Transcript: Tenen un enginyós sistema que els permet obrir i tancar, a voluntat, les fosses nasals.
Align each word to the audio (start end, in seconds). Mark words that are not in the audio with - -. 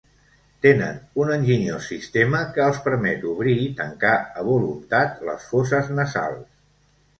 Tenen 0.65 0.95
un 1.23 1.33
enginyós 1.35 1.89
sistema 1.91 2.39
que 2.55 2.63
els 2.69 2.81
permet 2.87 3.29
obrir 3.33 3.55
i 3.67 3.69
tancar, 3.83 4.15
a 4.43 4.49
voluntat, 4.51 5.23
les 5.31 5.49
fosses 5.55 5.95
nasals. 6.01 6.45